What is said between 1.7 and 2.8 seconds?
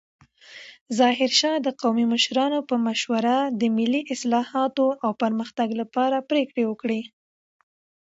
قومي مشرانو په